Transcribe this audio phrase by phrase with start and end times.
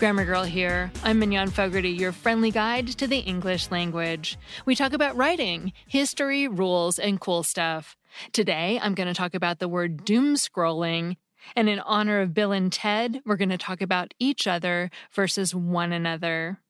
[0.00, 0.90] Grammar Girl here.
[1.04, 4.38] I'm Mignon Fogarty, your friendly guide to the English language.
[4.64, 7.98] We talk about writing, history, rules, and cool stuff.
[8.32, 11.16] Today, I'm going to talk about the word doom scrolling.
[11.54, 15.54] And in honor of Bill and Ted, we're going to talk about each other versus
[15.54, 16.60] one another.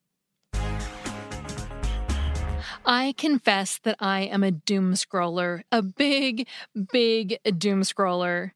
[2.84, 6.48] I confess that I am a doom scroller, a big,
[6.90, 8.50] big doom scroller.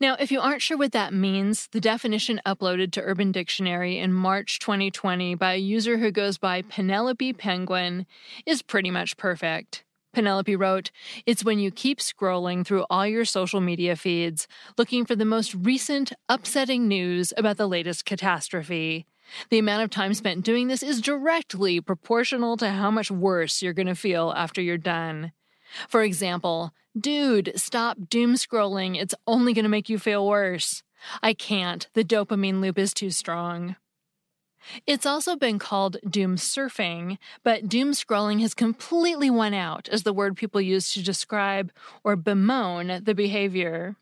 [0.00, 4.12] Now, if you aren't sure what that means, the definition uploaded to Urban Dictionary in
[4.12, 8.06] March 2020 by a user who goes by Penelope Penguin
[8.46, 9.84] is pretty much perfect.
[10.12, 10.90] Penelope wrote,
[11.24, 15.54] It's when you keep scrolling through all your social media feeds, looking for the most
[15.54, 19.06] recent, upsetting news about the latest catastrophe.
[19.50, 23.72] The amount of time spent doing this is directly proportional to how much worse you're
[23.72, 25.32] going to feel after you're done.
[25.88, 29.00] For example, dude, stop doom scrolling.
[29.00, 30.82] It's only going to make you feel worse.
[31.22, 31.88] I can't.
[31.94, 33.76] The dopamine loop is too strong.
[34.86, 40.12] It's also been called doom surfing, but doom scrolling has completely won out as the
[40.12, 41.72] word people use to describe
[42.04, 43.96] or bemoan the behavior.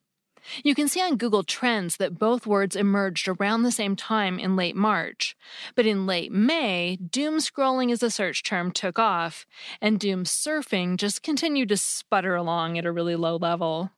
[0.63, 4.57] You can see on Google Trends that both words emerged around the same time in
[4.57, 5.37] late March.
[5.75, 9.47] But in late May, doom scrolling as a search term took off,
[9.81, 13.91] and doom surfing just continued to sputter along at a really low level.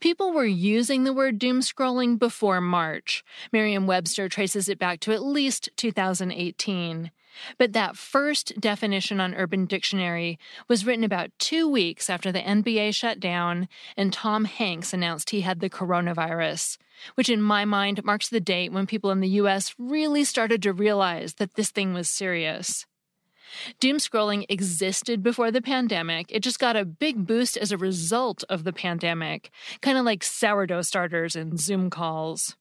[0.00, 3.22] People were using the word doom scrolling before March.
[3.52, 7.10] Merriam Webster traces it back to at least 2018.
[7.58, 12.94] But that first definition on Urban Dictionary was written about two weeks after the NBA
[12.94, 16.78] shut down and Tom Hanks announced he had the coronavirus,
[17.14, 20.72] which in my mind marks the date when people in the US really started to
[20.72, 22.86] realize that this thing was serious.
[23.80, 26.26] Doom scrolling existed before the pandemic.
[26.30, 30.24] It just got a big boost as a result of the pandemic, kind of like
[30.24, 32.56] sourdough starters and Zoom calls.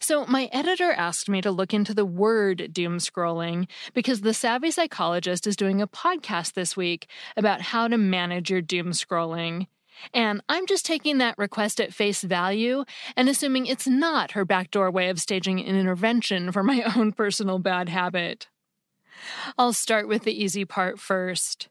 [0.00, 4.70] So, my editor asked me to look into the word doom scrolling because the Savvy
[4.70, 7.06] Psychologist is doing a podcast this week
[7.36, 9.66] about how to manage your doom scrolling.
[10.14, 12.84] And I'm just taking that request at face value
[13.16, 17.58] and assuming it's not her backdoor way of staging an intervention for my own personal
[17.58, 18.48] bad habit.
[19.58, 21.68] I'll start with the easy part first.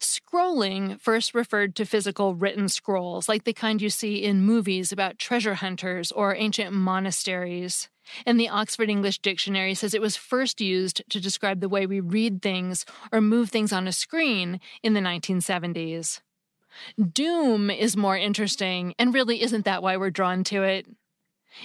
[0.00, 5.18] Scrolling first referred to physical written scrolls, like the kind you see in movies about
[5.18, 7.88] treasure hunters or ancient monasteries.
[8.26, 12.00] And the Oxford English Dictionary says it was first used to describe the way we
[12.00, 16.20] read things or move things on a screen in the 1970s.
[17.12, 20.86] Doom is more interesting, and really isn't that why we're drawn to it?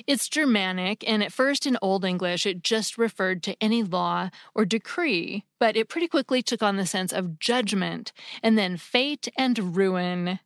[0.07, 4.66] It's Germanic, and at first in Old English it just referred to any law or
[4.66, 9.75] decree, but it pretty quickly took on the sense of judgment, and then fate and
[9.75, 10.40] ruin.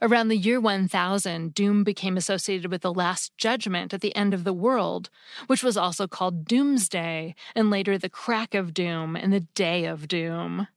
[0.00, 4.44] Around the year 1000, doom became associated with the last judgment at the end of
[4.44, 5.10] the world,
[5.46, 10.08] which was also called doomsday, and later the crack of doom and the day of
[10.08, 10.68] doom.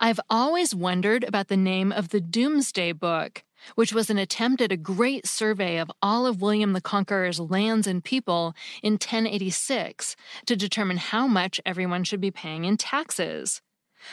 [0.00, 4.72] I've always wondered about the name of the Doomsday Book, which was an attempt at
[4.72, 10.56] a great survey of all of William the Conqueror's lands and people in 1086 to
[10.56, 13.60] determine how much everyone should be paying in taxes.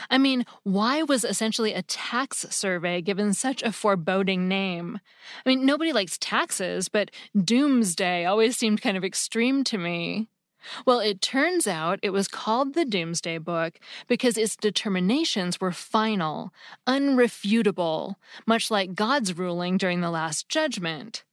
[0.10, 5.00] I mean, why was essentially a tax survey given such a foreboding name?
[5.46, 10.28] I mean, nobody likes taxes, but doomsday always seemed kind of extreme to me.
[10.86, 16.54] Well, it turns out it was called the Doomsday Book because its determinations were final,
[16.88, 18.16] unrefutable,
[18.46, 21.24] much like God's ruling during the Last Judgment.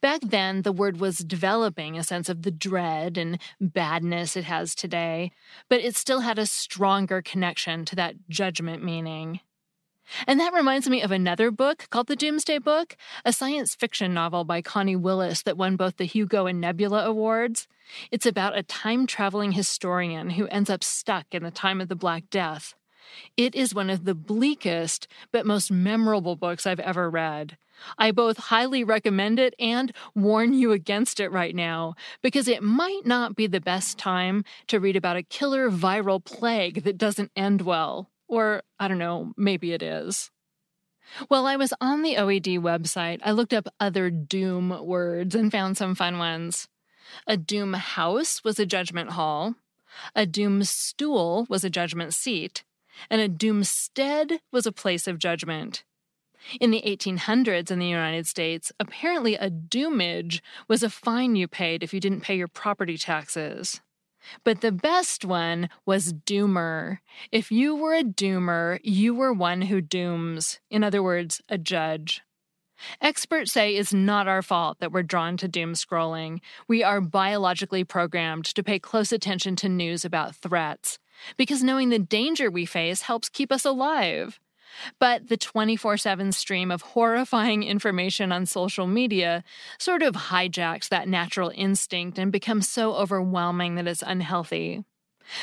[0.00, 4.74] Back then, the word was developing a sense of the dread and badness it has
[4.74, 5.32] today,
[5.68, 9.40] but it still had a stronger connection to that judgment meaning.
[10.26, 14.44] And that reminds me of another book called The Doomsday Book, a science fiction novel
[14.44, 17.68] by Connie Willis that won both the Hugo and Nebula Awards.
[18.10, 21.96] It's about a time traveling historian who ends up stuck in the time of the
[21.96, 22.74] Black Death.
[23.36, 27.56] It is one of the bleakest but most memorable books I've ever read.
[27.98, 33.06] I both highly recommend it and warn you against it right now because it might
[33.06, 37.62] not be the best time to read about a killer viral plague that doesn't end
[37.62, 38.10] well.
[38.30, 40.30] Or, I don't know, maybe it is.
[41.26, 45.76] While I was on the OED website, I looked up other doom words and found
[45.76, 46.68] some fun ones.
[47.26, 49.56] A doom house was a judgment hall,
[50.14, 52.62] a doom stool was a judgment seat,
[53.10, 55.82] and a doomstead was a place of judgment.
[56.60, 61.82] In the 1800s in the United States, apparently a doomage was a fine you paid
[61.82, 63.80] if you didn't pay your property taxes.
[64.44, 66.98] But the best one was doomer.
[67.32, 70.60] If you were a doomer, you were one who dooms.
[70.70, 72.22] In other words, a judge.
[73.00, 76.40] Experts say it's not our fault that we're drawn to doom scrolling.
[76.66, 80.98] We are biologically programmed to pay close attention to news about threats,
[81.36, 84.40] because knowing the danger we face helps keep us alive.
[84.98, 89.44] But the 24 7 stream of horrifying information on social media
[89.78, 94.84] sort of hijacks that natural instinct and becomes so overwhelming that it's unhealthy.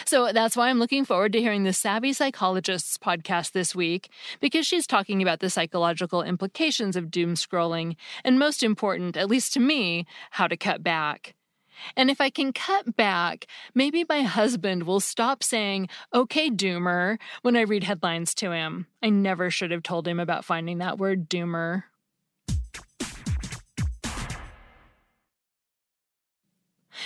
[0.05, 4.09] So that's why I'm looking forward to hearing the Savvy Psychologists podcast this week,
[4.39, 9.53] because she's talking about the psychological implications of doom scrolling, and most important, at least
[9.53, 11.36] to me, how to cut back.
[11.95, 17.55] And if I can cut back, maybe my husband will stop saying, okay, doomer, when
[17.55, 18.87] I read headlines to him.
[19.01, 21.83] I never should have told him about finding that word doomer.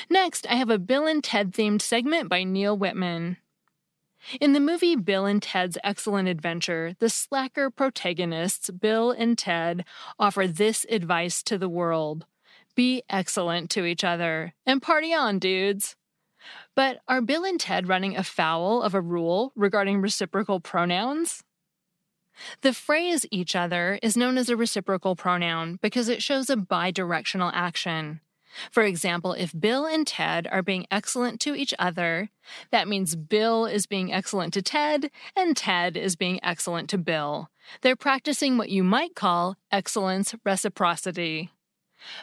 [0.10, 3.38] Next, I have a Bill and Ted themed segment by Neal Whitman.
[4.40, 9.84] In the movie Bill and Ted's Excellent Adventure, the slacker protagonists, Bill and Ted,
[10.20, 12.26] offer this advice to the world
[12.76, 15.96] be excellent to each other and party on, dudes.
[16.76, 21.44] But are Bill and Ted running afoul of a rule regarding reciprocal pronouns?
[22.62, 27.52] The phrase each other is known as a reciprocal pronoun because it shows a bidirectional
[27.54, 28.22] action.
[28.70, 32.30] For example, if Bill and Ted are being excellent to each other,
[32.70, 37.50] that means Bill is being excellent to Ted and Ted is being excellent to Bill.
[37.82, 41.50] They're practicing what you might call excellence reciprocity.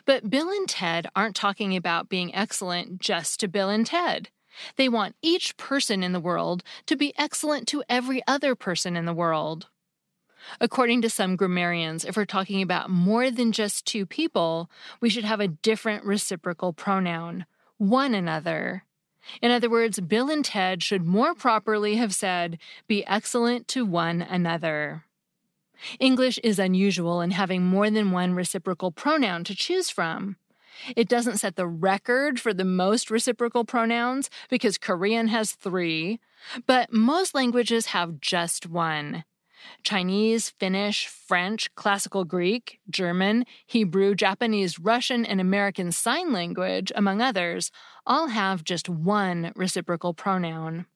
[0.05, 4.31] But Bill and Ted aren't talking about being excellent just to Bill and Ted.
[4.77, 9.05] They want each person in the world to be excellent to every other person in
[9.05, 9.69] the world.
[10.61, 14.71] According to some grammarians, if we're talking about more than just two people,
[15.01, 17.45] we should have a different reciprocal pronoun,
[17.77, 18.85] one another.
[19.43, 24.23] In other words, Bill and Ted should more properly have said, be excellent to one
[24.23, 25.05] another.
[25.99, 30.37] English is unusual in having more than one reciprocal pronoun to choose from.
[30.97, 36.21] It doesn't set the record for the most reciprocal pronouns because Korean has three,
[36.67, 39.25] but most languages have just one.
[39.83, 47.73] Chinese, Finnish, French, Classical Greek, German, Hebrew, Japanese, Russian, and American Sign Language, among others,
[48.07, 50.87] all have just one reciprocal pronoun.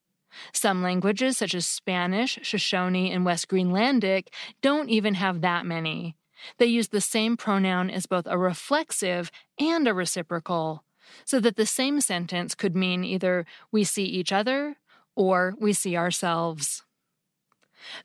[0.52, 4.28] Some languages, such as Spanish, Shoshone, and West Greenlandic,
[4.60, 6.16] don't even have that many.
[6.58, 10.84] They use the same pronoun as both a reflexive and a reciprocal,
[11.24, 14.76] so that the same sentence could mean either we see each other
[15.14, 16.82] or we see ourselves.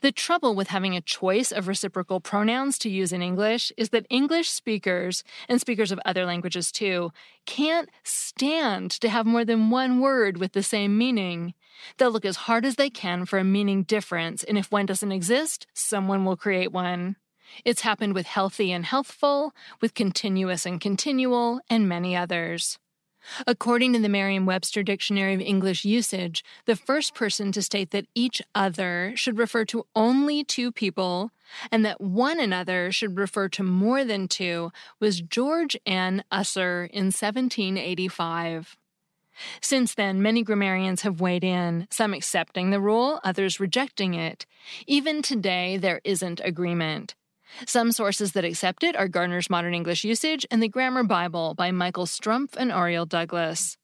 [0.02, 4.06] The trouble with having a choice of reciprocal pronouns to use in English is that
[4.10, 7.12] English speakers, and speakers of other languages too,
[7.46, 11.54] can't stand to have more than one word with the same meaning.
[11.98, 15.12] They'll look as hard as they can for a meaning difference, and if one doesn't
[15.12, 17.16] exist, someone will create one.
[17.64, 22.78] It's happened with healthy and healthful, with continuous and continual, and many others.
[23.46, 28.08] According to the Merriam Webster Dictionary of English Usage, the first person to state that
[28.16, 31.32] each other should refer to only two people
[31.72, 36.24] and that one another should refer to more than two was George N.
[36.32, 38.78] Ussher in 1785.
[39.62, 44.46] Since then, many grammarians have weighed in, some accepting the rule, others rejecting it.
[44.88, 47.16] Even today, there isn't agreement.
[47.66, 51.72] Some sources that accept it are Garner's Modern English Usage and the Grammar Bible by
[51.72, 53.78] Michael Strumpf and Auriel Douglas.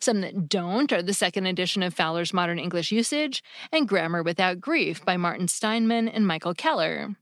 [0.00, 3.42] Some that don't are the second edition of Fowler's Modern English Usage
[3.72, 7.16] and Grammar Without Grief by Martin Steinmann and Michael Keller.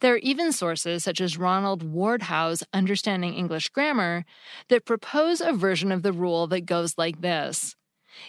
[0.00, 4.24] There are even sources, such as Ronald Wardhaugh's Understanding English Grammar,
[4.68, 7.74] that propose a version of the rule that goes like this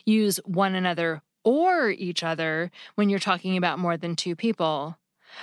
[0.05, 4.97] Use one another or each other when you're talking about more than two people.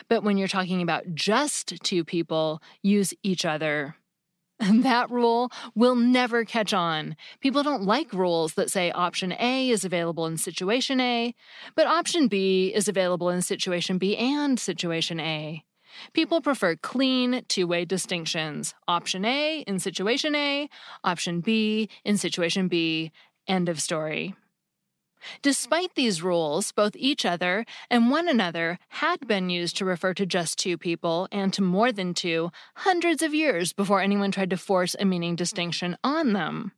[0.09, 3.97] But when you're talking about just two people, use each other.
[4.83, 7.17] That rule will never catch on.
[7.41, 11.35] People don't like rules that say option A is available in situation A,
[11.75, 15.65] but option B is available in situation B and situation A.
[16.13, 20.69] People prefer clean two way distinctions option A in situation A,
[21.05, 23.13] option B in situation B,
[23.47, 24.35] end of story.
[25.43, 30.27] Despite these rules, both each other and one another had been used to refer to
[30.27, 34.57] just two people and to more than two hundreds of years before anyone tried to
[34.57, 36.73] force a meaning distinction on them.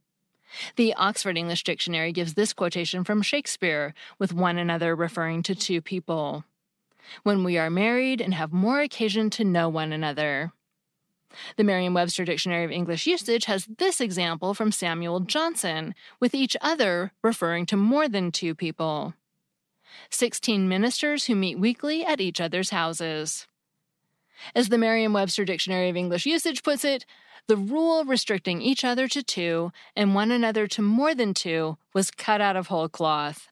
[0.76, 5.80] The Oxford English Dictionary gives this quotation from Shakespeare, with one another referring to two
[5.80, 6.44] people.
[7.22, 10.52] When we are married and have more occasion to know one another.
[11.56, 16.56] The Merriam Webster Dictionary of English Usage has this example from Samuel Johnson, with each
[16.60, 19.14] other referring to more than two people.
[20.10, 23.46] 16 ministers who meet weekly at each other's houses.
[24.54, 27.04] As the Merriam Webster Dictionary of English Usage puts it,
[27.46, 32.10] the rule restricting each other to two and one another to more than two was
[32.10, 33.51] cut out of whole cloth.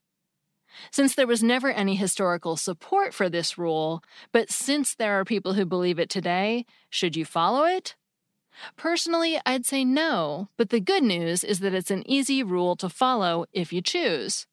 [0.90, 5.54] Since there was never any historical support for this rule, but since there are people
[5.54, 7.96] who believe it today, should you follow it?
[8.76, 12.88] Personally, I'd say no, but the good news is that it's an easy rule to
[12.88, 14.46] follow if you choose.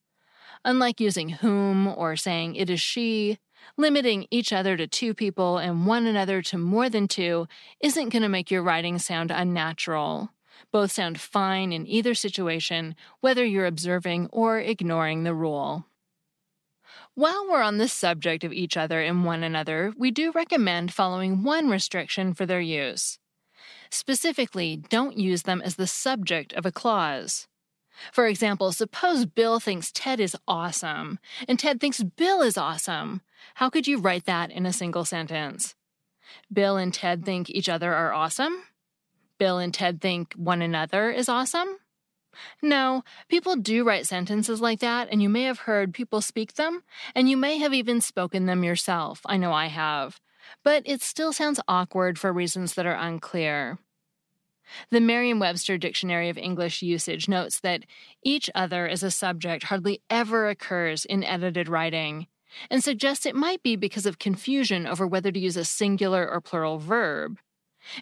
[0.64, 3.40] Unlike using whom or saying it is she,
[3.76, 7.48] limiting each other to two people and one another to more than two
[7.80, 10.32] isn't going to make your writing sound unnatural.
[10.72, 15.86] Both sound fine in either situation, whether you're observing or ignoring the rule.
[17.16, 21.44] While we're on the subject of each other and one another, we do recommend following
[21.44, 23.20] one restriction for their use.
[23.90, 27.48] Specifically, don't use them as the subject of a clause.
[28.12, 33.22] For example, suppose Bill thinks Ted is awesome, and Ted thinks Bill is awesome.
[33.56, 35.76] How could you write that in a single sentence?
[36.52, 38.64] Bill and Ted think each other are awesome?
[39.40, 41.78] Bill and Ted think one another is awesome?
[42.62, 46.84] No, people do write sentences like that, and you may have heard people speak them,
[47.16, 49.22] and you may have even spoken them yourself.
[49.26, 50.20] I know I have.
[50.64, 53.80] But it still sounds awkward for reasons that are unclear.
[54.90, 57.86] The Merriam Webster Dictionary of English Usage notes that
[58.24, 62.28] each other as a subject hardly ever occurs in edited writing,
[62.70, 66.42] and suggests it might be because of confusion over whether to use a singular or
[66.42, 67.40] plural verb.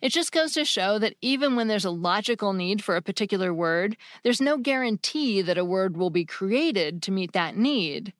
[0.01, 3.53] It just goes to show that even when there's a logical need for a particular
[3.53, 8.13] word, there's no guarantee that a word will be created to meet that need.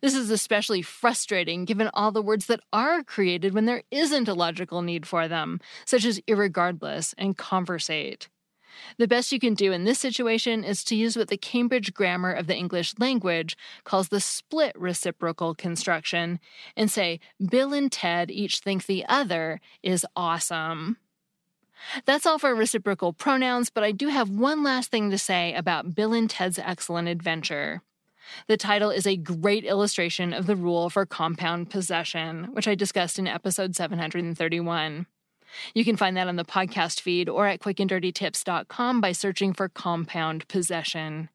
[0.00, 4.34] This is especially frustrating given all the words that are created when there isn't a
[4.34, 8.28] logical need for them, such as irregardless and conversate.
[8.98, 12.32] The best you can do in this situation is to use what the Cambridge Grammar
[12.32, 16.40] of the English Language calls the split reciprocal construction
[16.76, 20.96] and say, Bill and Ted each think the other is awesome.
[22.04, 25.94] That's all for reciprocal pronouns, but I do have one last thing to say about
[25.94, 27.82] Bill and Ted's Excellent Adventure.
[28.46, 33.18] The title is a great illustration of the rule for compound possession, which I discussed
[33.18, 35.06] in episode 731.
[35.74, 40.48] You can find that on the podcast feed or at quickanddirtytips.com by searching for compound
[40.48, 41.28] possession.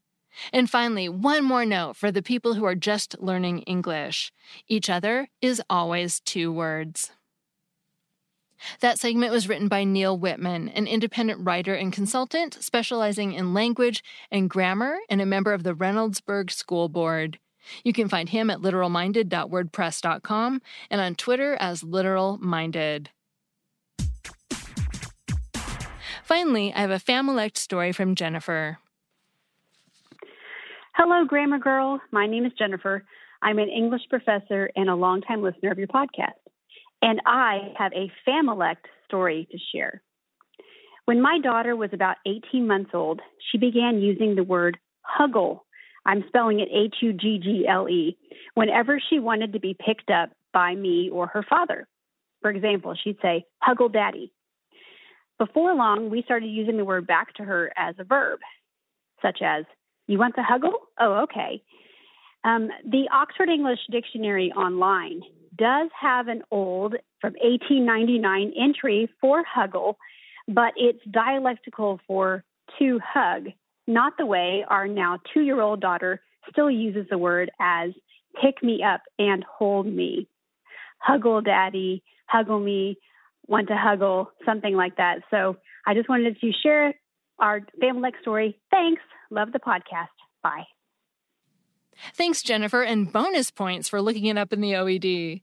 [0.51, 4.33] And finally, one more note for the people who are just learning English
[4.67, 7.11] each other is always two words.
[8.79, 14.03] That segment was written by Neal Whitman, an independent writer and consultant specializing in language
[14.31, 17.39] and grammar and a member of the Reynoldsburg School Board.
[17.83, 23.07] You can find him at literalminded.wordpress.com and on Twitter as literalminded.
[26.25, 28.79] Finally, I have a Familect story from Jennifer.
[30.95, 32.01] Hello, Grammar Girl.
[32.11, 33.03] My name is Jennifer.
[33.41, 36.33] I'm an English professor and a longtime listener of your podcast
[37.05, 40.01] and I have a Familect story to share.
[41.05, 45.59] When my daughter was about 18 months old, she began using the word huggle.
[46.03, 48.17] I'm spelling it H U G G L E
[48.55, 51.87] whenever she wanted to be picked up by me or her father.
[52.41, 54.31] For example, she'd say, huggle daddy.
[55.37, 58.39] Before long, we started using the word back to her as a verb,
[59.21, 59.65] such as,
[60.07, 60.73] you want the huggle?
[60.99, 61.61] Oh, okay.
[62.43, 65.21] Um, the Oxford English Dictionary online
[65.57, 69.95] does have an old from 1899 entry for huggle,
[70.47, 72.43] but it's dialectical for
[72.79, 73.47] to hug,
[73.87, 77.91] not the way our now two year old daughter still uses the word as
[78.41, 80.27] pick me up and hold me.
[81.07, 82.97] Huggle daddy, huggle me,
[83.47, 85.19] want to huggle, something like that.
[85.31, 86.93] So I just wanted to share
[87.39, 88.59] our Familect story.
[88.71, 89.01] Thanks.
[89.29, 90.07] Love the podcast.
[90.43, 90.63] Bye.
[92.13, 95.41] Thanks, Jennifer, and bonus points for looking it up in the OED.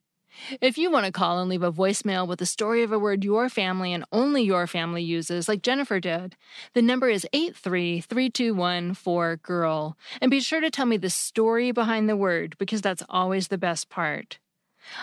[0.61, 3.23] If you want to call and leave a voicemail with the story of a word
[3.23, 6.37] your family and only your family uses, like Jennifer did,
[6.75, 12.57] the number is 83321 And be sure to tell me the story behind the word
[12.59, 14.39] because that's always the best part.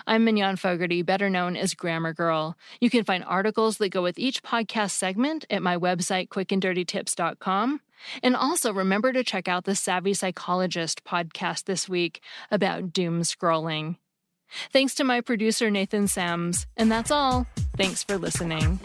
[0.08, 2.58] I'm Mignon Fogarty, better known as Grammar Girl.
[2.80, 7.82] You can find articles that go with each podcast segment at my website, quickanddirtytips.com.
[8.24, 13.98] And also remember to check out the Savvy Psychologist podcast this week about doom scrolling.
[14.72, 16.66] Thanks to my producer, Nathan Semes.
[16.76, 17.46] And that's all.
[17.78, 18.80] Thanks for listening.